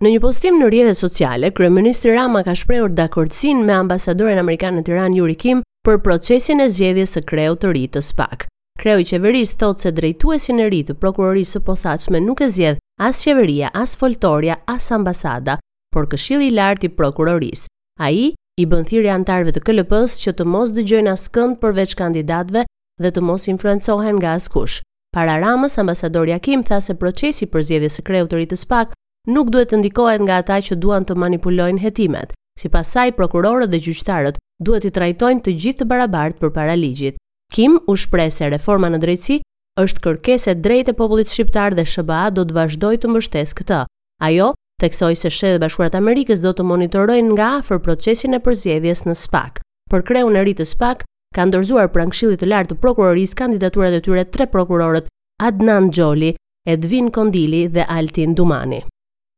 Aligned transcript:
Në 0.00 0.10
një 0.14 0.20
postim 0.24 0.54
në 0.56 0.66
rrjetet 0.70 0.96
sociale, 0.96 1.50
kryeministri 1.52 2.14
Rama 2.14 2.40
ka 2.46 2.54
shprehur 2.56 2.88
dakordsinë 2.96 3.66
me 3.68 3.74
ambasadoren 3.76 4.38
amerikan 4.40 4.78
në 4.80 4.84
Tiranë 4.86 5.18
Yuri 5.18 5.34
Kim 5.36 5.58
për 5.84 5.98
procesin 6.06 6.62
e 6.64 6.70
zgjedhjes 6.72 7.12
së 7.18 7.20
kreut 7.28 7.60
të 7.60 7.72
ri 7.76 7.82
të 7.92 8.00
SPAK. 8.06 8.46
Kreu 8.80 9.02
i 9.02 9.04
qeverisë 9.04 9.58
thot 9.60 9.82
se 9.84 9.90
drejtuesi 9.92 10.54
i 10.56 10.68
ri 10.72 10.78
të 10.88 10.94
prokurorisë 11.02 11.58
së 11.58 11.60
posaçme 11.66 12.22
nuk 12.24 12.40
e 12.40 12.48
zgjedh 12.48 12.78
as 13.10 13.20
qeveria, 13.26 13.68
as 13.76 13.92
foltorja, 14.00 14.56
as 14.64 14.86
ambasada, 14.96 15.58
por 15.92 16.08
Këshilli 16.08 16.48
i 16.48 16.54
lartë 16.56 16.88
i 16.88 16.90
prokurorisë. 16.96 17.68
Ai 18.00 18.32
i 18.62 18.66
bën 18.72 18.88
thirrje 18.88 19.12
anëtarëve 19.18 19.52
të 19.58 19.64
KLP-s 19.68 20.16
që 20.24 20.32
të 20.40 20.46
mos 20.48 20.72
dëgjojnë 20.78 21.12
askënd 21.12 21.58
përveç 21.60 21.92
kandidatëve 22.00 22.64
dhe 23.04 23.12
të 23.12 23.20
mos 23.28 23.44
influencohen 23.52 24.16
nga 24.22 24.32
askush. 24.40 24.80
Para 25.12 25.36
Ramës, 25.44 25.76
ambasadori 25.82 26.32
Akim 26.40 26.62
tha 26.64 26.80
se 26.80 26.96
procesi 26.96 27.50
për 27.52 27.66
zgjedhjen 27.68 27.94
së 27.98 28.06
kreut 28.08 28.32
të 28.32 28.40
ri 28.40 28.48
të 28.52 28.56
SPAK 28.64 28.96
nuk 29.28 29.50
duhet 29.52 29.68
të 29.72 29.78
ndikohet 29.80 30.22
nga 30.24 30.38
ata 30.40 30.56
që 30.64 30.76
duan 30.80 31.04
të 31.04 31.14
manipulojnë 31.18 31.82
hetimet. 31.82 32.32
Si 32.60 32.68
pasaj, 32.68 33.10
prokurorët 33.18 33.70
dhe 33.72 33.80
gjyqtarët 33.84 34.38
duhet 34.64 34.84
të 34.86 34.92
trajtojnë 34.96 35.42
të 35.44 35.54
gjithë 35.60 35.78
të 35.82 35.88
barabartë 35.90 36.40
për 36.40 36.52
para 36.56 36.74
ligjit. 36.76 37.18
Kim 37.52 37.78
u 37.88 37.96
shpresë 37.96 38.36
se 38.40 38.50
reforma 38.52 38.90
në 38.90 39.00
drejtësi 39.04 39.40
është 39.82 40.02
kërkeset 40.04 40.60
drejt 40.64 40.90
e 40.92 40.96
popullit 40.98 41.28
shqiptar 41.32 41.74
dhe 41.76 41.84
shëba 41.84 42.22
do 42.36 42.44
të 42.44 42.56
vazhdoj 42.56 42.96
të 43.02 43.10
mështes 43.12 43.54
këta. 43.60 43.82
Ajo, 44.20 44.50
teksoj 44.80 45.14
se 45.16 45.30
shqe 45.32 45.54
bashkurat 45.62 45.94
Amerikës 45.98 46.42
do 46.44 46.52
të 46.52 46.66
monitorojnë 46.68 47.34
nga 47.34 47.50
afer 47.60 47.78
procesin 47.80 48.36
e 48.36 48.40
përzjedhjes 48.44 49.04
në 49.08 49.16
SPAK. 49.20 49.60
Për 49.90 50.04
kreu 50.10 50.30
në 50.30 50.44
rritë 50.44 50.66
SPAK, 50.74 51.04
ka 51.34 51.46
ndërzuar 51.48 51.90
prangshilit 51.94 52.40
të 52.42 52.50
lartë 52.52 52.74
të 52.74 52.80
prokuroris 52.84 53.34
kandidaturat 53.38 53.96
e 53.98 54.04
tyre 54.04 54.24
tre 54.28 54.46
prokurorët 54.52 55.08
Adnan 55.40 55.90
Gjoli, 55.90 56.34
Edvin 56.68 57.10
Kondili 57.10 57.66
dhe 57.72 57.84
Altin 57.88 58.34
Dumani. 58.34 58.82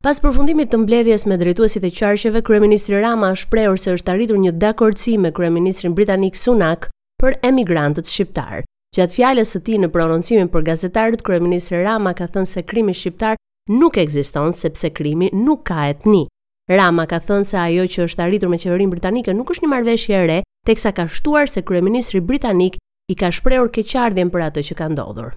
Pas 0.03 0.19
përfundimit 0.19 0.67
të 0.72 0.81
mbledhjes 0.83 1.22
me 1.31 1.36
drejtuesit 1.39 1.84
e 1.86 1.89
qarqeve, 1.95 2.41
Kryeministri 2.42 2.97
Rama 2.98 3.28
është 3.36 3.77
se 3.78 3.92
është 3.98 4.11
arritur 4.11 4.39
një 4.42 4.53
dakordsi 4.59 5.14
me 5.17 5.31
Kryeministrin 5.31 5.94
Britanik 5.94 6.34
Sunak 6.36 6.89
për 7.22 7.36
emigrantët 7.47 8.11
shqiptar. 8.11 8.64
Gjatë 8.97 9.14
fjalës 9.14 9.53
së 9.55 9.61
tij 9.62 9.78
në 9.78 9.91
prononcimin 9.94 10.50
për 10.50 10.64
gazetarët, 10.70 11.22
Kryeministri 11.22 11.84
Rama 11.84 12.17
ka 12.19 12.27
thënë 12.27 12.50
se 12.50 12.64
krimi 12.67 12.91
shqiptar 12.94 13.36
nuk 13.70 13.94
ekziston 14.03 14.50
sepse 14.53 14.91
krimi 14.91 15.31
nuk 15.33 15.62
ka 15.70 15.86
etni. 15.94 16.27
Rama 16.69 17.06
ka 17.06 17.22
thënë 17.22 17.47
se 17.47 17.62
ajo 17.62 17.87
që 17.94 18.03
është 18.09 18.27
arritur 18.27 18.50
me 18.50 18.59
qeverinë 18.59 18.91
britanike 18.97 19.37
nuk 19.39 19.55
është 19.55 19.69
një 19.69 19.72
marrëveshje 19.77 20.19
e 20.19 20.27
re, 20.33 20.41
teksa 20.66 20.91
ka 20.98 21.06
shtuar 21.06 21.47
se 21.48 21.62
Kryeministri 21.62 22.19
Britanik 22.20 22.81
i 23.06 23.14
ka 23.14 23.31
shprehur 23.31 23.70
keqardhjen 23.70 24.34
për 24.34 24.48
atë 24.50 24.66
që 24.66 24.81
ka 24.83 24.91
ndodhur. 24.97 25.31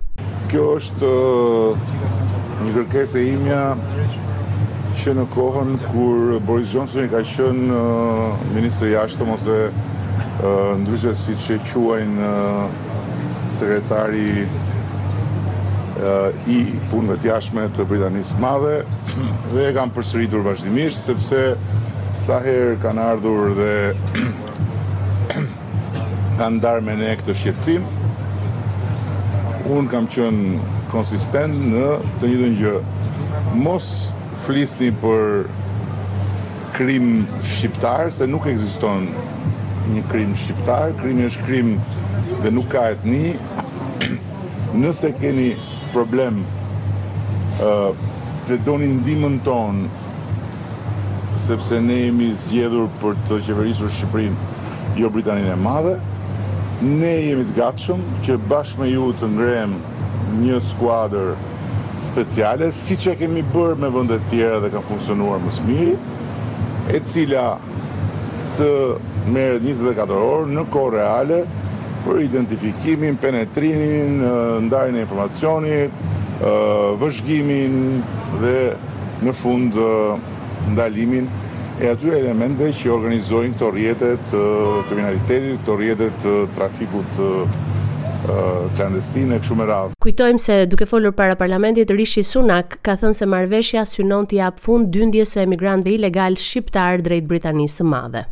Kjo 0.50 0.68
është 0.82 1.14
uh, 1.22 1.90
një 2.66 2.74
kërkesë 2.82 3.22
e 3.22 3.32
imja 3.38 3.64
që 4.96 5.14
në 5.18 5.24
kohën 5.34 5.72
kur 5.92 6.38
Boris 6.48 6.72
Johnson 6.72 7.06
i 7.06 7.10
ka 7.12 7.20
qënë 7.28 7.80
Ministrë 8.56 8.94
jashtëm 8.94 9.32
ose 9.34 9.56
uh, 9.70 10.70
ndryshe 10.80 11.12
si 11.20 11.36
që 11.48 11.58
quajnë 11.72 12.30
sekretari 13.56 14.30
i 14.44 14.48
i 16.52 16.56
fundet 16.92 17.24
jashme 17.26 17.68
të 17.76 17.86
Britanisë 17.88 18.38
madhe 18.44 18.74
dhe 19.54 19.62
e 19.64 19.70
kam 19.78 19.92
përsëritur 19.96 20.42
vazhdimisht 20.44 21.08
sepse 21.10 21.42
sa 22.20 22.40
herë 22.44 22.74
kanë 22.84 23.06
ardhur 23.14 23.54
dhe 23.58 23.72
kanë 26.42 26.60
darë 26.66 26.84
me 26.88 26.98
ne 27.00 27.14
këtë 27.22 27.38
shqetsim 27.40 27.88
unë 29.76 29.88
kam 29.94 30.08
qënë 30.12 30.76
konsistent 30.92 31.64
në 31.72 31.88
të 32.20 32.34
njëtën 32.34 32.60
gjë 32.64 32.76
mos 33.66 33.92
flisni 34.46 34.92
për 35.02 35.48
krim 36.76 37.24
shqiptar, 37.50 38.12
se 38.14 38.28
nuk 38.30 38.46
ekziston 38.52 39.08
një 39.90 40.04
krim 40.12 40.36
shqiptar, 40.38 40.92
krimi 41.00 41.26
është 41.30 41.46
krim 41.48 41.72
dhe 42.44 42.52
nuk 42.54 42.68
ka 42.76 42.84
etni. 42.94 43.34
Nëse 44.84 45.12
keni 45.18 45.50
problem 45.94 46.44
të 47.58 48.58
uh, 48.58 48.66
doni 48.68 48.92
ndihmën 49.00 49.40
tonë 49.46 49.90
sepse 51.46 51.80
ne 51.86 51.98
jemi 52.04 52.30
zgjedhur 52.40 52.90
për 53.02 53.18
të 53.28 53.42
qeverisur 53.48 53.90
Shqipërinë, 53.94 54.70
jo 55.00 55.10
Britaninë 55.14 55.54
e 55.54 55.58
Madhe. 55.62 55.96
Ne 56.84 57.14
jemi 57.30 57.46
të 57.50 57.58
gatshëm 57.64 58.06
që 58.28 58.38
bashkë 58.52 58.84
me 58.84 58.92
ju 58.92 59.10
të 59.22 59.30
ngrem 59.36 59.76
një 60.44 60.60
skuadër 60.66 61.34
speciale, 61.98 62.72
si 62.76 62.96
që 63.00 63.16
kemi 63.20 63.44
bërë 63.54 63.78
me 63.84 63.90
vëndet 63.94 64.26
tjera 64.32 64.60
dhe 64.64 64.70
ka 64.74 64.82
funksionuar 64.86 65.40
më 65.44 65.52
smiri, 65.58 65.94
e 66.96 67.00
cila 67.08 67.46
të 68.58 68.70
merë 69.34 69.60
24 69.64 70.18
orë 70.18 70.52
në 70.56 70.64
kore 70.74 70.98
reale 71.00 71.40
për 72.06 72.20
identifikimin, 72.28 73.16
penetrimin, 73.22 74.20
ndarjen 74.68 75.00
e 75.00 75.06
informacionit, 75.06 76.04
vëzhgimin 77.02 77.80
dhe 78.44 78.58
në 79.26 79.34
fund 79.34 79.80
ndalimin 80.76 81.28
e 81.82 81.90
atyre 81.92 82.20
elementeve 82.22 82.72
që 82.76 82.92
organizojnë 82.94 83.56
këto 83.56 83.70
rjetet 83.74 84.28
të 84.32 84.44
kriminalitetit, 84.90 85.56
këto 85.64 85.80
rjetet 85.82 86.16
të 86.24 86.36
trafikut 86.56 87.18
të 87.18 87.30
klandestine 88.76 89.38
kështu 89.42 89.58
me 89.60 89.66
radhë. 89.70 89.96
Kujtojmë 90.02 90.42
se 90.42 90.56
duke 90.70 90.88
folur 90.90 91.14
para 91.16 91.36
parlamentit 91.38 91.92
Rishi 91.94 92.24
Sunak 92.26 92.78
ka 92.86 92.96
thënë 93.02 93.18
se 93.20 93.28
marrveshja 93.30 93.84
synon 93.86 94.28
të 94.30 94.40
jap 94.40 94.60
fund 94.62 94.90
dyndjes 94.94 95.36
së 95.36 95.44
emigrantëve 95.46 95.98
ilegal 96.00 96.38
shqiptar 96.42 97.04
drejt 97.06 97.28
Britanisë 97.30 97.82
së 97.84 97.88
Madhe. 97.92 98.26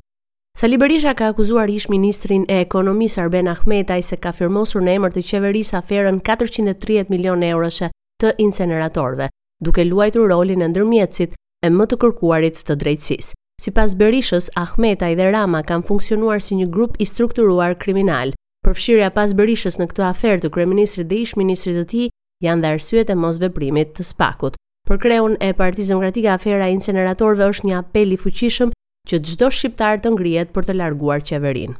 Sali 0.57 0.77
Berisha 0.77 1.15
ka 1.17 1.31
akuzuar 1.33 1.69
ish 1.73 1.87
ministrin 1.89 2.43
e 2.47 2.59
ekonomisë 2.61 3.23
Arben 3.23 3.47
Ahmetaj 3.49 4.03
se 4.05 4.19
ka 4.21 4.31
firmosur 4.37 4.83
në 4.85 4.93
emër 4.99 5.15
të 5.15 5.23
qeverisë 5.31 5.79
aferën 5.79 6.19
430 6.27 7.09
milion 7.09 7.41
eurëshe 7.47 7.89
të 8.21 8.35
inceneratorve, 8.43 9.31
duke 9.65 9.85
luajtur 9.89 10.29
rolin 10.29 10.61
e 10.61 10.69
ndërmjetësit 10.69 11.33
e 11.65 11.73
më 11.73 11.87
të 11.89 11.97
kërkuarit 12.03 12.61
të 12.67 12.77
drejtësis. 12.83 13.33
Si 13.63 13.71
pas 13.73 13.89
Berishës, 13.97 14.51
Ahmetaj 14.57 15.15
dhe 15.17 15.29
Rama 15.33 15.63
kanë 15.65 15.87
funksionuar 15.89 16.41
si 16.41 16.57
një 16.61 16.69
grup 16.73 16.97
i 17.01 17.05
strukturuar 17.05 17.73
kriminal, 17.81 18.33
Përfshirja 18.63 19.09
pas 19.11 19.31
bërishës 19.37 19.75
në 19.81 19.85
këtë 19.91 20.03
afer 20.09 20.37
të 20.43 20.49
kryeministrit 20.55 21.09
dhe 21.11 21.17
ishë 21.25 21.39
ministrit 21.41 21.75
të 21.79 21.83
tij 21.93 22.05
janë 22.45 22.63
dhe 22.63 22.69
arsyet 22.77 23.09
e 23.11 23.15
mosveprimit 23.23 23.89
të 23.97 24.05
Spakut. 24.09 24.55
Për 24.87 24.99
kreun 25.03 25.33
e 25.43 25.49
Partisë 25.59 25.91
Demokratike 25.91 26.29
afera 26.37 26.69
inceneratorëve 26.71 27.49
është 27.51 27.69
një 27.69 27.73
apel 27.81 28.13
i 28.15 28.17
fuqishëm 28.21 28.69
që 29.11 29.17
çdo 29.27 29.49
shqiptar 29.51 29.99
të 30.05 30.13
ngrihet 30.15 30.53
për 30.55 30.67
të 30.69 30.75
larguar 30.79 31.23
qeverinë. 31.27 31.75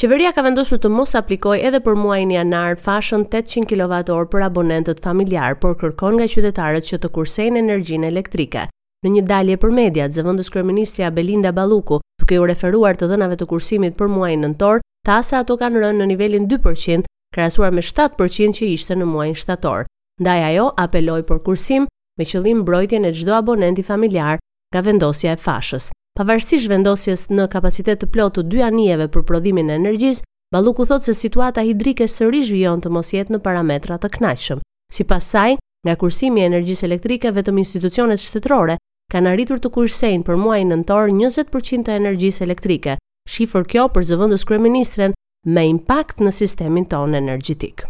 Qeveria 0.00 0.30
ka 0.32 0.42
vendosur 0.46 0.80
të 0.80 0.88
mos 0.90 1.12
aplikoj 1.20 1.58
edhe 1.68 1.80
për 1.84 1.98
muajin 2.00 2.30
janar 2.32 2.80
fashën 2.86 3.26
800 3.28 3.68
kWh 3.70 4.24
për 4.32 4.46
abonentët 4.46 5.02
familjar, 5.04 5.58
por 5.60 5.76
kërkon 5.82 6.16
nga 6.16 6.30
qytetarët 6.32 6.88
që 6.88 6.98
të 7.02 7.10
kursejnë 7.12 7.60
energjinë 7.60 8.08
elektrike. 8.08 8.64
Në 9.04 9.12
një 9.16 9.22
dalje 9.28 9.58
për 9.60 9.74
mediat, 9.76 10.16
zëvendës 10.16 10.48
kryeministja 10.54 11.12
Belinda 11.12 11.52
Balluku, 11.52 12.00
duke 12.22 12.40
u 12.40 12.48
referuar 12.48 12.96
të 12.96 13.10
dhënave 13.12 13.36
të 13.40 13.48
kursimit 13.52 13.98
për 14.00 14.08
muajin 14.16 14.46
nëntor, 14.48 14.80
Tasa 15.02 15.40
ato 15.42 15.56
kanë 15.58 15.80
rënë 15.82 15.98
në 15.98 16.04
nivelin 16.12 16.44
2%, 16.50 17.08
krahasuar 17.34 17.72
me 17.74 17.82
7% 17.82 18.54
që 18.54 18.68
ishte 18.70 18.94
në 18.94 19.06
muajin 19.10 19.34
shtator. 19.34 19.88
Ndaj 20.22 20.42
ajo 20.48 20.66
apeloi 20.78 21.24
për 21.26 21.40
kursim 21.48 21.88
me 22.20 22.26
qëllim 22.30 22.60
mbrojtjen 22.62 23.08
e 23.08 23.10
çdo 23.10 23.34
abonenti 23.40 23.82
familjar 23.82 24.38
nga 24.72 24.82
vendosja 24.86 25.34
e 25.34 25.40
fashës. 25.42 25.88
Pavarësisht 26.14 26.70
vendosjes 26.70 27.26
në 27.34 27.48
kapacitet 27.56 28.02
të 28.04 28.10
plotë 28.14 28.38
të 28.38 28.46
dy 28.52 28.62
anijeve 28.62 29.08
për 29.10 29.26
prodhimin 29.30 29.72
e 29.74 29.78
energjisë, 29.80 30.26
Ballukut 30.52 30.90
thotë 30.92 31.06
se 31.08 31.12
situata 31.16 31.62
hidrike 31.64 32.04
sërish 32.12 32.50
vjon 32.52 32.82
të 32.84 32.90
mos 32.92 33.08
jetë 33.14 33.32
në 33.32 33.38
parametra 33.40 33.96
të 33.96 34.10
kënaqshëm. 34.18 34.58
Sipas 34.92 35.30
saj, 35.32 35.54
nga 35.88 35.94
kursimi 35.96 36.42
i 36.42 36.48
energjisë 36.50 36.84
elektrike 36.90 37.32
vetëm 37.32 37.62
institucionet 37.62 38.20
shtetërore 38.20 38.76
kanë 39.14 39.30
arritur 39.32 39.56
të 39.64 39.70
kursejnë 39.78 40.26
për 40.28 40.36
muajin 40.44 40.74
nëntor 40.76 41.08
20% 41.16 41.88
të 41.88 41.96
energjisë 42.02 42.44
elektrike 42.44 42.98
shifër 43.30 43.64
kjo 43.70 43.84
për 43.94 44.04
zëvëndës 44.10 44.44
kryeministren 44.48 45.12
me 45.46 45.62
impakt 45.68 46.20
në 46.22 46.32
sistemin 46.34 46.86
tonë 46.90 47.18
energjetik. 47.22 47.84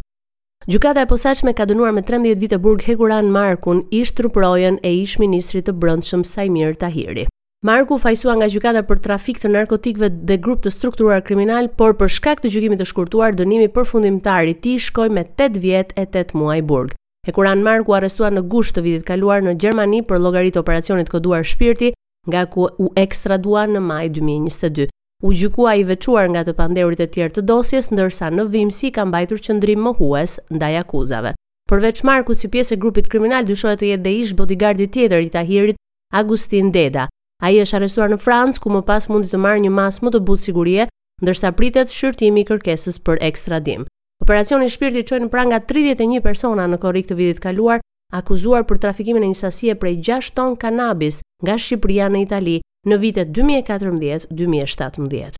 Gjukata 0.70 1.02
e 1.02 1.08
posaqme 1.10 1.54
ka 1.58 1.64
dënuar 1.66 1.92
me 1.96 2.02
13 2.06 2.38
vite 2.38 2.58
burg 2.62 2.84
Heguran 2.86 3.32
Markun 3.34 3.82
ishtë 3.90 4.20
truprojen 4.22 4.76
e 4.86 4.92
ishtë 5.02 5.24
ministrit 5.24 5.66
të 5.66 5.74
brëndshëm 5.76 6.22
Saimir 6.24 6.76
Tahiri. 6.78 7.24
Marku 7.66 7.94
fajsua 8.02 8.36
nga 8.40 8.48
gjykata 8.50 8.80
për 8.86 9.00
trafik 9.04 9.38
të 9.38 9.50
narkotikëve 9.56 10.08
dhe 10.28 10.36
grup 10.44 10.62
të 10.64 10.70
strukturuar 10.74 11.20
kriminal, 11.22 11.68
por 11.78 11.94
për 11.94 12.10
shkak 12.10 12.40
të 12.42 12.50
gjykimit 12.54 12.80
të 12.82 12.86
shkurtuar, 12.90 13.36
dënimi 13.38 13.68
përfundimtar 13.74 14.50
i 14.50 14.56
tij 14.58 14.80
shkoi 14.88 15.08
me 15.14 15.22
8 15.38 15.60
vjet 15.62 15.92
e 15.98 16.02
8 16.06 16.34
muaj 16.38 16.62
burg. 16.62 16.94
Hekuran 17.26 17.62
Marku 17.62 17.90
Marku 17.92 17.98
arrestua 17.98 18.30
në 18.34 18.42
gusht 18.50 18.74
të 18.74 18.82
vitit 18.82 19.04
kaluar 19.06 19.42
në 19.46 19.54
Gjermani 19.62 20.02
për 20.10 20.18
logarit 20.24 20.58
operacionit 20.58 21.10
këduar 21.14 21.46
shpirti, 21.46 21.92
nga 22.26 22.46
ku 22.50 22.66
u 22.78 22.90
ekstradua 22.98 23.66
në 23.70 23.78
maj 23.80 24.08
2022. 24.10 24.88
U 25.22 25.32
gjykua 25.32 25.74
i 25.78 25.84
vequar 25.86 26.26
nga 26.34 26.40
të 26.42 26.52
pandehurit 26.58 26.98
e 27.00 27.06
tjerë 27.14 27.34
të 27.36 27.42
dosjes, 27.46 27.92
ndërsa 27.94 28.26
në 28.34 28.48
vimësi 28.50 28.88
ka 28.94 29.04
mbajtur 29.06 29.38
qëndrim 29.44 29.84
më 29.86 29.90
hues 30.00 30.32
ndaj 30.50 30.72
akuzave. 30.80 31.30
Përveç 31.70 32.00
Marku 32.04 32.34
si 32.34 32.50
pjesë 32.50 32.74
e 32.74 32.80
grupit 32.82 33.06
kriminal 33.12 33.46
dyshojë 33.46 33.76
të 33.80 33.86
jetë 33.92 34.02
dhe 34.02 34.14
ish 34.24 34.32
bodyguardi 34.40 34.88
tjetër 34.90 35.22
i 35.22 35.30
Tahirit, 35.30 35.78
Agustin 36.22 36.72
Deda. 36.74 37.04
A 37.42 37.50
i 37.54 37.60
është 37.62 37.78
arestuar 37.78 38.10
në 38.10 38.18
Francë, 38.24 38.58
ku 38.62 38.74
më 38.74 38.80
pas 38.90 39.06
mundi 39.08 39.30
të 39.30 39.38
marrë 39.44 39.62
një 39.62 39.70
mas 39.76 40.00
më 40.02 40.10
të 40.14 40.22
butë 40.26 40.46
sigurie, 40.48 40.88
ndërsa 41.22 41.52
pritet 41.54 41.94
shqyrtimi 41.94 42.42
i 42.42 42.48
kërkesës 42.50 42.98
për 43.06 43.22
ekstradim. 43.30 43.86
Operacioni 44.26 44.66
shpirti 44.74 45.06
qoj 45.12 45.22
në 45.22 45.30
pranga 45.30 45.62
31 45.70 46.18
persona 46.26 46.66
në 46.66 46.80
korik 46.82 47.06
të 47.08 47.14
vidit 47.22 47.38
kaluar, 47.46 47.78
akuzuar 48.10 48.66
për 48.66 48.82
trafikimin 48.88 49.30
e 49.30 49.30
një 49.30 49.78
prej 49.84 49.96
6 50.02 50.34
ton 50.34 50.56
kanabis 50.56 51.22
nga 51.42 51.54
Shqipëria 51.54 52.10
në 52.10 52.26
Itali 52.26 52.58
në 52.90 52.96
vitet 52.98 53.30
2014-2017. 53.36 55.36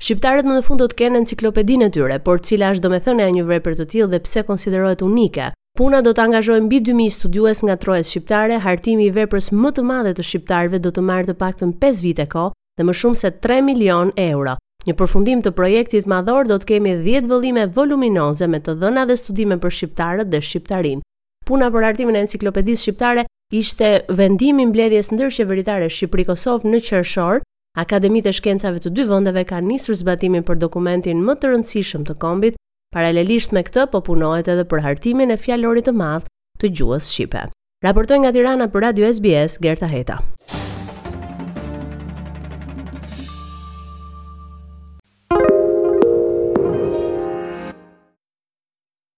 Shqiptarët 0.00 0.46
më 0.48 0.54
në 0.56 0.62
fund 0.64 0.80
do 0.80 0.86
të 0.88 0.96
kenë 1.02 1.18
enciklopedinë 1.20 1.90
e 1.92 1.92
tyre, 1.92 2.16
por 2.24 2.40
cila 2.40 2.70
është 2.74 2.80
domethënia 2.86 3.26
e 3.28 3.32
një 3.36 3.44
vepre 3.50 3.74
të 3.76 3.84
tillë 3.92 4.08
dhe 4.14 4.20
pse 4.24 4.40
konsiderohet 4.48 5.00
unike? 5.04 5.50
Puna 5.76 6.00
do 6.02 6.14
të 6.16 6.24
angazhojë 6.30 6.62
mbi 6.64 6.78
2000 6.88 7.12
studiues 7.18 7.58
nga 7.64 7.76
trojës 7.80 8.08
shqiptare, 8.14 8.56
hartimi 8.64 9.04
i 9.06 9.10
veprës 9.14 9.50
më 9.54 9.70
të 9.76 9.82
madhe 9.86 10.14
të 10.16 10.22
shqiptarëve 10.24 10.78
do 10.82 10.88
të 10.92 11.04
marrë 11.10 11.28
të 11.30 11.36
paktën 11.42 11.70
5 11.84 12.00
vite 12.04 12.26
kohë 12.32 12.54
dhe 12.80 12.84
më 12.88 12.92
shumë 13.00 13.16
se 13.20 13.28
3 13.44 13.60
milion 13.68 14.08
euro. 14.24 14.52
Një 14.88 14.94
përfundim 14.96 15.42
të 15.44 15.52
projektit 15.52 16.08
madhor 16.08 16.48
do 16.48 16.56
të 16.56 16.64
kemi 16.72 16.96
10 17.04 17.28
vëllime 17.28 17.66
voluminoze 17.76 18.48
me 18.48 18.56
të 18.64 18.78
dhëna 18.80 19.04
dhe 19.10 19.18
studime 19.20 19.60
për 19.60 19.68
shqiptarët 19.76 20.32
dhe 20.32 20.40
shqiptarin. 20.40 21.04
Puna 21.44 21.68
për 21.74 21.84
hartimin 21.90 22.16
e 22.16 22.24
enciklopedisë 22.24 22.82
shqiptare 22.86 23.26
ishte 23.50 23.88
vendimi 24.18 24.64
mbledhjes 24.70 25.10
ndërqeveritare 25.10 25.88
Shqipëri-Kosovë 25.90 26.70
në 26.70 26.80
Qershor. 26.88 27.40
Akademitë 27.82 28.30
e 28.32 28.36
shkencave 28.38 28.80
të 28.82 28.90
dy 28.96 29.04
vendeve 29.10 29.44
kanë 29.46 29.68
nisur 29.72 29.98
zbatimin 30.00 30.42
për 30.48 30.58
dokumentin 30.62 31.22
më 31.26 31.36
të 31.42 31.52
rëndësishëm 31.52 32.06
të 32.10 32.16
kombit. 32.24 32.58
Paralelisht 32.94 33.54
me 33.54 33.62
këtë, 33.66 33.86
po 33.92 34.02
punohet 34.10 34.50
edhe 34.50 34.66
për 34.72 34.86
hartimin 34.86 35.34
e 35.34 35.38
fjalorit 35.38 35.90
të 35.90 35.96
madh 36.02 36.30
të 36.62 36.72
gjuhës 36.78 37.10
shqipe. 37.14 37.44
Raportoj 37.86 38.22
nga 38.24 38.34
Tirana 38.34 38.66
për 38.70 38.86
Radio 38.90 39.12
SBS, 39.12 39.58
Gerta 39.62 39.90
Heta. 39.94 40.22